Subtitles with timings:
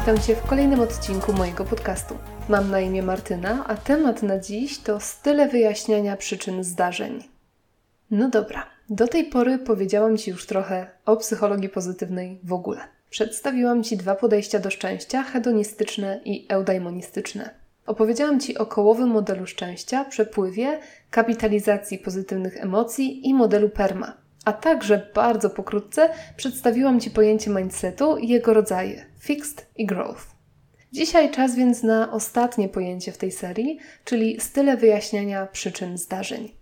[0.00, 2.14] witam Cię w kolejnym odcinku mojego podcastu.
[2.48, 7.24] Mam na imię Martyna, a temat na dziś to style wyjaśniania przyczyn zdarzeń.
[8.10, 12.80] No dobra, do tej pory powiedziałam Ci już trochę o psychologii pozytywnej w ogóle.
[13.10, 17.50] Przedstawiłam Ci dwa podejścia do szczęścia, hedonistyczne i eudaimonistyczne.
[17.86, 20.78] Opowiedziałam Ci o kołowym modelu szczęścia, przepływie,
[21.10, 24.16] kapitalizacji pozytywnych emocji i modelu PERMA.
[24.44, 30.26] A także bardzo pokrótce przedstawiłam Ci pojęcie mindsetu i jego rodzaje fixed i growth.
[30.92, 36.52] Dzisiaj czas więc na ostatnie pojęcie w tej serii, czyli style wyjaśniania przyczyn zdarzeń.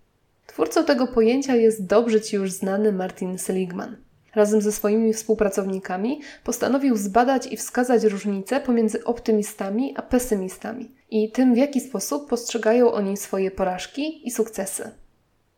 [0.47, 3.97] Twórcą tego pojęcia jest dobrze Ci już znany Martin Seligman.
[4.35, 11.53] Razem ze swoimi współpracownikami postanowił zbadać i wskazać różnice pomiędzy optymistami a pesymistami i tym,
[11.53, 14.91] w jaki sposób postrzegają oni swoje porażki i sukcesy.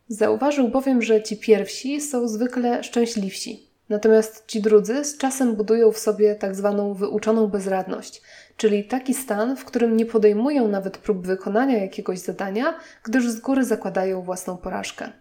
[0.08, 5.98] Zauważył bowiem, że ci pierwsi są zwykle szczęśliwsi, natomiast ci drudzy z czasem budują w
[5.98, 8.22] sobie tak zwaną wyuczoną bezradność,
[8.56, 13.64] czyli taki stan, w którym nie podejmują nawet prób wykonania jakiegoś zadania, gdyż z góry
[13.64, 15.12] zakładają własną porażkę.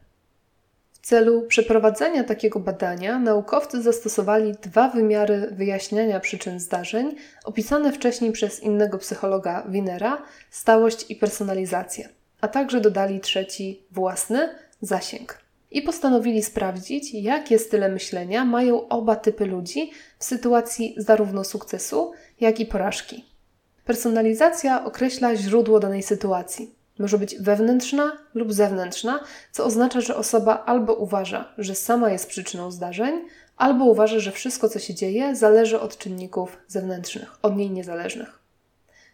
[0.91, 8.59] W celu przeprowadzenia takiego badania naukowcy zastosowali dwa wymiary wyjaśniania przyczyn zdarzeń, opisane wcześniej przez
[8.59, 12.09] innego psychologa Winera stałość i personalizację,
[12.41, 14.49] a także dodali trzeci własny
[14.81, 15.37] zasięg.
[15.71, 22.59] I postanowili sprawdzić, jakie style myślenia mają oba typy ludzi w sytuacji zarówno sukcesu, jak
[22.59, 23.25] i porażki.
[23.85, 26.75] Personalizacja określa źródło danej sytuacji.
[26.99, 29.19] Może być wewnętrzna lub zewnętrzna,
[29.51, 33.21] co oznacza, że osoba albo uważa, że sama jest przyczyną zdarzeń,
[33.57, 38.39] albo uważa, że wszystko, co się dzieje, zależy od czynników zewnętrznych, od niej niezależnych.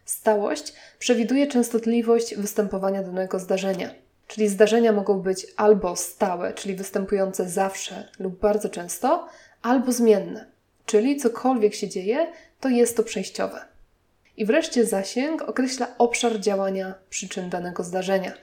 [0.06, 3.90] Stałość przewiduje częstotliwość występowania danego zdarzenia,
[4.28, 9.28] czyli zdarzenia mogą być albo stałe, czyli występujące zawsze lub bardzo często,
[9.62, 10.46] albo zmienne,
[10.86, 13.66] czyli cokolwiek się dzieje, to jest to przejściowe.
[14.38, 18.34] I wreszcie zasięg określa obszar działania przyczyn danego zdarzenia.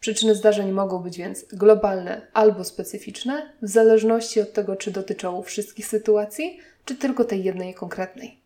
[0.00, 5.86] Przyczyny zdarzeń mogą być więc globalne albo specyficzne, w zależności od tego, czy dotyczą wszystkich
[5.86, 8.40] sytuacji, czy tylko tej jednej konkretnej.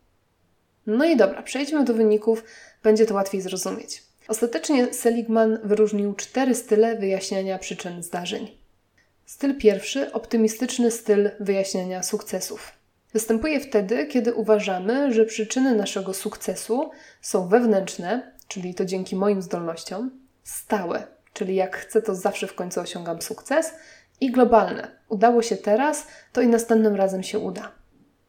[0.87, 2.44] No i dobra, przejdźmy do wyników,
[2.82, 4.03] będzie to łatwiej zrozumieć.
[4.28, 8.48] Ostatecznie Seligman wyróżnił cztery style wyjaśniania przyczyn zdarzeń.
[9.26, 12.72] Styl pierwszy optymistyczny styl wyjaśniania sukcesów.
[13.12, 20.10] Występuje wtedy, kiedy uważamy, że przyczyny naszego sukcesu są wewnętrzne, czyli to dzięki moim zdolnościom,
[20.44, 23.72] stałe, czyli jak chcę, to zawsze w końcu osiągam sukces,
[24.20, 24.91] i globalne.
[25.09, 27.72] Udało się teraz, to i następnym razem się uda.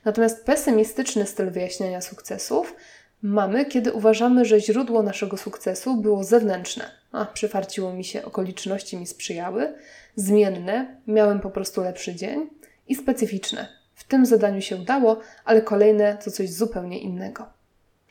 [0.06, 2.75] Natomiast pesymistyczny styl wyjaśniania sukcesów
[3.22, 6.92] mamy, kiedy uważamy, że źródło naszego sukcesu było zewnętrzne.
[7.12, 9.74] A, przyfarciło mi się, okoliczności mi sprzyjały,
[10.16, 12.50] zmienne, miałem po prostu lepszy dzień
[12.88, 17.46] i specyficzne, w tym zadaniu się udało, ale kolejne to coś zupełnie innego.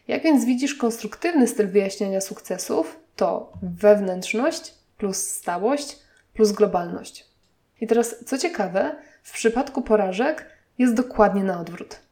[0.09, 5.99] Jak więc widzisz, konstruktywny styl wyjaśniania sukcesów to wewnętrzność plus stałość
[6.35, 7.27] plus globalność.
[7.81, 10.47] I teraz, co ciekawe, w przypadku porażek
[10.79, 12.06] jest dokładnie na odwrót.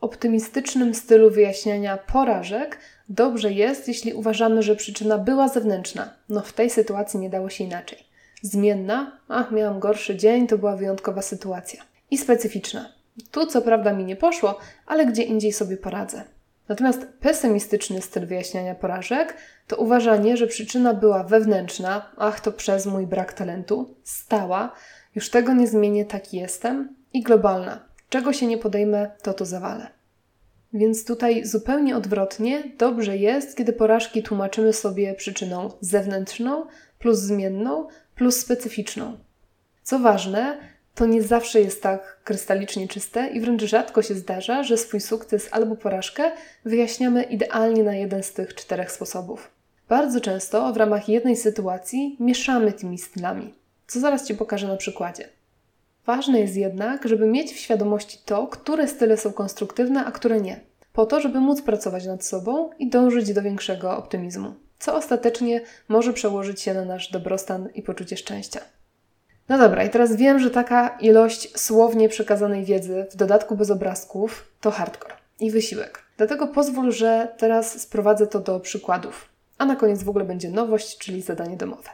[0.00, 6.14] Optymistycznym stylu wyjaśniania porażek dobrze jest, jeśli uważamy, że przyczyna była zewnętrzna.
[6.28, 7.98] No w tej sytuacji nie dało się inaczej.
[8.42, 12.92] Zmienna, ach, miałam gorszy dzień, to była wyjątkowa sytuacja i specyficzna.
[13.30, 16.24] Tu co prawda mi nie poszło, ale gdzie indziej sobie poradzę.
[16.68, 19.36] Natomiast pesymistyczny styl wyjaśniania porażek
[19.66, 24.72] to uważanie, że przyczyna była wewnętrzna, ach to przez mój brak talentu, stała,
[25.14, 27.80] już tego nie zmienię, taki jestem, i globalna,
[28.16, 29.86] czego się nie podejmę, to to zawalę.
[30.72, 36.66] Więc tutaj zupełnie odwrotnie dobrze jest, kiedy porażki tłumaczymy sobie przyczyną zewnętrzną
[36.98, 39.18] plus zmienną plus specyficzną.
[39.82, 40.58] Co ważne,
[40.94, 45.48] to nie zawsze jest tak krystalicznie czyste i wręcz rzadko się zdarza, że swój sukces
[45.50, 46.32] albo porażkę
[46.64, 49.50] wyjaśniamy idealnie na jeden z tych czterech sposobów.
[49.88, 53.54] Bardzo często w ramach jednej sytuacji mieszamy tymi stylami,
[53.86, 55.28] co zaraz Ci pokażę na przykładzie.
[56.06, 60.60] Ważne jest jednak, żeby mieć w świadomości to, które style są konstruktywne, a które nie,
[60.92, 66.12] po to, żeby móc pracować nad sobą i dążyć do większego optymizmu, co ostatecznie może
[66.12, 68.60] przełożyć się na nasz dobrostan i poczucie szczęścia.
[69.48, 74.52] No dobra, i teraz wiem, że taka ilość słownie przekazanej wiedzy, w dodatku bez obrazków,
[74.60, 76.02] to hardcore i wysiłek.
[76.16, 79.28] Dlatego pozwól, że teraz sprowadzę to do przykładów.
[79.58, 81.90] A na koniec w ogóle będzie nowość, czyli zadanie domowe.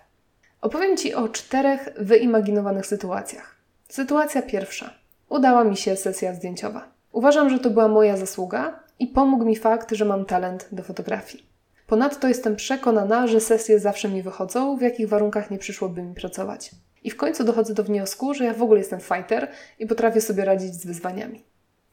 [0.60, 3.61] Opowiem Ci o czterech wyimaginowanych sytuacjach.
[3.92, 4.90] Sytuacja pierwsza.
[5.28, 6.88] Udała mi się sesja zdjęciowa.
[7.12, 11.46] Uważam, że to była moja zasługa i pomógł mi fakt, że mam talent do fotografii.
[11.86, 16.70] Ponadto jestem przekonana, że sesje zawsze mi wychodzą, w jakich warunkach nie przyszłoby mi pracować.
[17.04, 19.48] I w końcu dochodzę do wniosku, że ja w ogóle jestem fighter
[19.78, 21.44] i potrafię sobie radzić z wyzwaniami.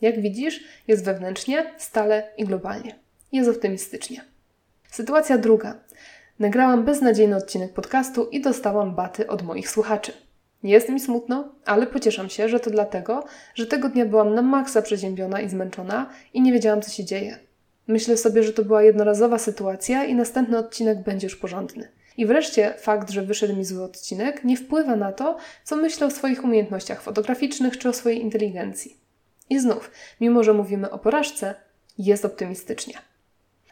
[0.01, 2.99] Jak widzisz, jest wewnętrznie, stale i globalnie.
[3.31, 4.25] Jest optymistycznie.
[4.91, 5.75] Sytuacja druga.
[6.39, 10.28] Nagrałam beznadziejny odcinek podcastu i dostałam baty od moich słuchaczy.
[10.63, 13.25] Jest mi smutno, ale pocieszam się, że to dlatego,
[13.55, 17.39] że tego dnia byłam na maksa przeziębiona i zmęczona i nie wiedziałam, co się dzieje.
[17.87, 21.87] Myślę sobie, że to była jednorazowa sytuacja i następny odcinek będzie już porządny.
[22.17, 26.11] I wreszcie fakt, że wyszedł mi zły odcinek, nie wpływa na to, co myślę o
[26.11, 28.97] swoich umiejętnościach fotograficznych czy o swojej inteligencji.
[29.49, 29.91] I znów,
[30.21, 31.55] mimo że mówimy o porażce,
[31.97, 32.93] jest optymistycznie.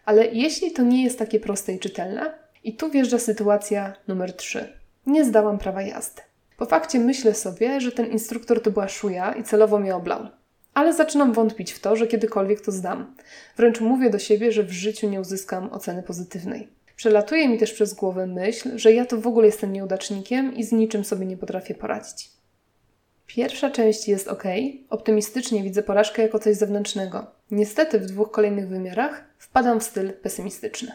[0.05, 4.73] Ale jeśli to nie jest takie proste i czytelne, i tu wjeżdża sytuacja numer 3.
[5.05, 6.21] Nie zdałam prawa jazdy.
[6.57, 10.27] Po fakcie myślę sobie, że ten instruktor to była szuja i celowo mnie oblał.
[10.73, 13.15] Ale zaczynam wątpić w to, że kiedykolwiek to zdam.
[13.57, 16.67] Wręcz mówię do siebie, że w życiu nie uzyskam oceny pozytywnej.
[16.95, 20.71] Przelatuje mi też przez głowę myśl, że ja to w ogóle jestem nieudacznikiem i z
[20.71, 22.29] niczym sobie nie potrafię poradzić.
[23.27, 24.43] Pierwsza część jest ok,
[24.89, 27.27] optymistycznie widzę porażkę jako coś zewnętrznego.
[27.51, 30.91] Niestety w dwóch kolejnych wymiarach wpadam w styl pesymistyczny.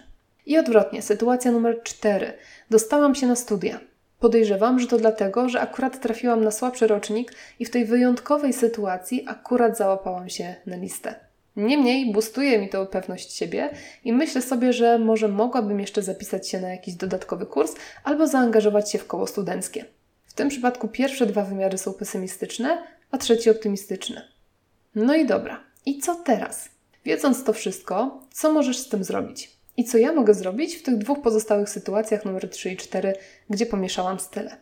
[0.46, 2.32] I odwrotnie, sytuacja numer 4.
[2.70, 3.80] Dostałam się na studia.
[4.22, 9.24] Podejrzewam, że to dlatego, że akurat trafiłam na słabszy rocznik i w tej wyjątkowej sytuacji
[9.26, 11.14] akurat załapałam się na listę.
[11.56, 13.70] Niemniej boostuje mi to pewność siebie
[14.04, 17.74] i myślę sobie, że może mogłabym jeszcze zapisać się na jakiś dodatkowy kurs
[18.04, 19.84] albo zaangażować się w koło studenckie.
[20.26, 24.22] W tym przypadku pierwsze dwa wymiary są pesymistyczne, a trzeci optymistyczny.
[24.94, 25.60] No i dobra.
[25.86, 26.68] I co teraz?
[27.04, 29.61] Wiedząc to wszystko, co możesz z tym zrobić?
[29.76, 33.14] I co ja mogę zrobić w tych dwóch pozostałych sytuacjach numer 3 i 4,
[33.50, 34.56] gdzie pomieszałam style?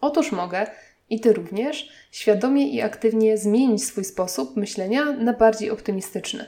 [0.00, 0.66] Otóż mogę,
[1.10, 6.46] i Ty również, świadomie i aktywnie zmienić swój sposób myślenia na bardziej optymistyczny.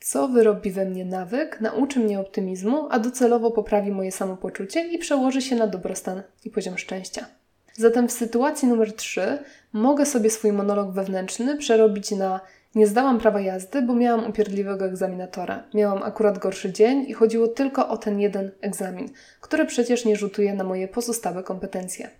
[0.00, 5.42] Co wyrobi we mnie nawyk, nauczy mnie optymizmu, a docelowo poprawi moje samopoczucie i przełoży
[5.42, 7.26] się na dobrostan i poziom szczęścia.
[7.72, 9.38] Zatem w sytuacji numer 3
[9.72, 12.40] mogę sobie swój monolog wewnętrzny przerobić na
[12.74, 15.64] nie zdałam prawa jazdy, bo miałam upierdliwego egzaminatora.
[15.74, 19.08] Miałam akurat gorszy dzień i chodziło tylko o ten jeden egzamin,
[19.40, 22.10] który przecież nie rzutuje na moje pozostałe kompetencje.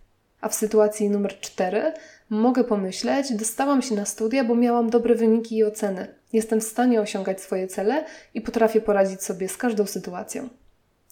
[0.41, 1.93] A w sytuacji numer 4
[2.31, 6.15] mogę pomyśleć, dostałam się na studia, bo miałam dobre wyniki i oceny.
[6.33, 8.05] Jestem w stanie osiągać swoje cele
[8.35, 10.49] i potrafię poradzić sobie z każdą sytuacją.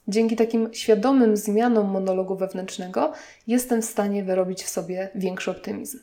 [0.09, 3.13] Dzięki takim świadomym zmianom monologu wewnętrznego
[3.47, 5.99] jestem w stanie wyrobić w sobie większy optymizm.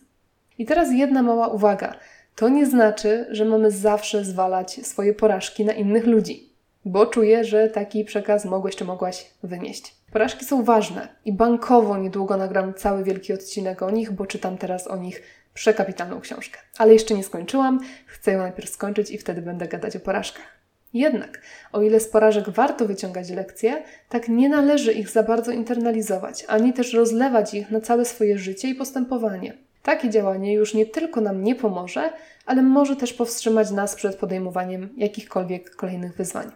[0.57, 1.95] I teraz jedna mała uwaga.
[2.35, 6.49] To nie znaczy, że mamy zawsze zwalać swoje porażki na innych ludzi,
[6.85, 9.95] bo czuję, że taki przekaz mogłeś czy mogłaś wynieść.
[10.11, 14.87] Porażki są ważne i bankowo niedługo nagram cały wielki odcinek o nich, bo czytam teraz
[14.87, 15.21] o nich
[15.53, 16.59] przekapitalną książkę.
[16.77, 20.61] Ale jeszcze nie skończyłam, chcę ją najpierw skończyć i wtedy będę gadać o porażkach.
[20.93, 21.41] Jednak,
[21.71, 26.73] o ile z porażek warto wyciągać lekcje, tak nie należy ich za bardzo internalizować, ani
[26.73, 29.53] też rozlewać ich na całe swoje życie i postępowanie.
[29.83, 32.13] Takie działanie już nie tylko nam nie pomoże,
[32.45, 36.51] ale może też powstrzymać nas przed podejmowaniem jakichkolwiek kolejnych wyzwań.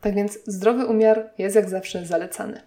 [0.00, 2.60] Tak więc zdrowy umiar jest jak zawsze zalecany.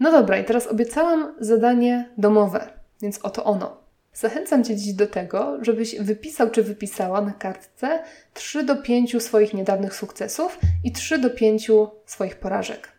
[0.00, 2.68] No dobra, i teraz obiecałam zadanie domowe,
[3.02, 3.76] więc oto ono.
[4.14, 8.02] Zachęcam Cię dziś do tego, żebyś wypisał czy wypisała na kartce
[8.34, 11.70] 3 do 5 swoich niedawnych sukcesów i 3 do 5
[12.06, 12.97] swoich porażek.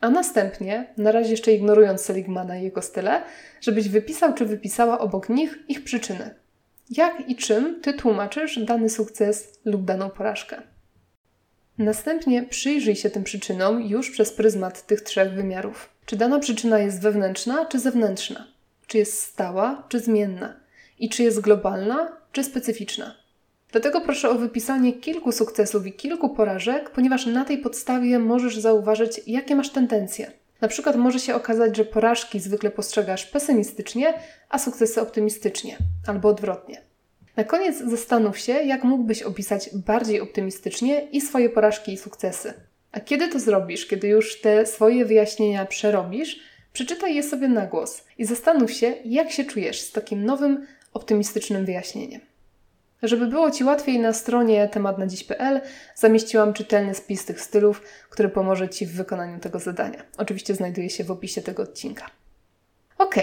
[0.00, 3.22] A następnie, na razie jeszcze ignorując Seligmana i jego style,
[3.60, 6.34] żebyś wypisał czy wypisała obok nich ich przyczyny.
[6.90, 10.62] Jak i czym Ty tłumaczysz dany sukces lub daną porażkę.
[11.78, 15.88] Następnie przyjrzyj się tym przyczynom już przez pryzmat tych trzech wymiarów.
[16.06, 18.46] Czy dana przyczyna jest wewnętrzna czy zewnętrzna?
[18.86, 20.56] Czy jest stała czy zmienna?
[20.98, 23.19] I czy jest globalna czy specyficzna?
[23.72, 29.20] Dlatego proszę o wypisanie kilku sukcesów i kilku porażek, ponieważ na tej podstawie możesz zauważyć,
[29.26, 30.32] jakie masz tendencje.
[30.60, 34.14] Na przykład może się okazać, że porażki zwykle postrzegasz pesymistycznie,
[34.48, 36.82] a sukcesy optymistycznie, albo odwrotnie.
[37.36, 42.54] Na koniec zastanów się, jak mógłbyś opisać bardziej optymistycznie i swoje porażki i sukcesy.
[42.92, 46.40] A kiedy to zrobisz, kiedy już te swoje wyjaśnienia przerobisz,
[46.72, 51.64] przeczytaj je sobie na głos i zastanów się, jak się czujesz z takim nowym, optymistycznym
[51.64, 52.29] wyjaśnieniem.
[53.02, 55.60] Żeby było Ci łatwiej, na stronie tematnadziś.pl
[55.94, 60.02] zamieściłam czytelny spis tych stylów, który pomoże Ci w wykonaniu tego zadania.
[60.18, 62.06] Oczywiście znajduje się w opisie tego odcinka.
[62.98, 63.14] Ok,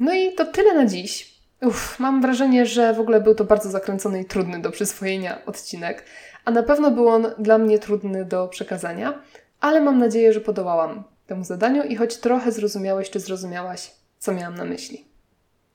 [0.00, 1.36] no i to tyle na dziś.
[1.62, 6.04] Uff, mam wrażenie, że w ogóle był to bardzo zakręcony i trudny do przyswojenia odcinek,
[6.44, 9.22] a na pewno był on dla mnie trudny do przekazania,
[9.60, 14.54] ale mam nadzieję, że podołałam temu zadaniu i choć trochę zrozumiałeś czy zrozumiałaś, co miałam
[14.54, 15.15] na myśli.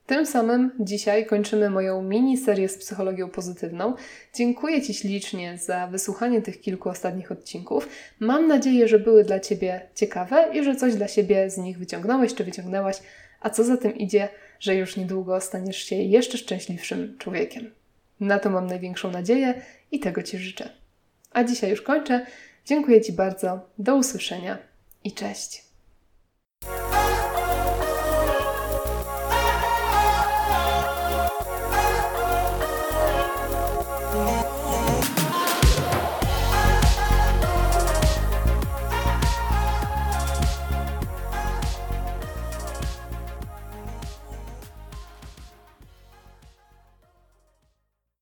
[0.05, 3.93] Tym samym dzisiaj kończymy moją mini serię z psychologią pozytywną.
[4.34, 7.89] Dziękuję Ci ślicznie za wysłuchanie tych kilku ostatnich odcinków.
[8.20, 12.34] Mam nadzieję, że były dla Ciebie ciekawe i że coś dla siebie z nich wyciągnąłeś
[12.34, 12.98] czy wyciągnęłaś,
[13.41, 14.29] a co za tym idzie,
[14.60, 17.72] że już niedługo staniesz się jeszcze szczęśliwszym człowiekiem.
[18.20, 20.70] Na to mam największą nadzieję i tego Ci życzę.
[21.31, 22.25] A dzisiaj już kończę.
[22.65, 23.70] Dziękuję Ci bardzo.
[23.77, 24.58] Do usłyszenia
[25.03, 25.71] i cześć.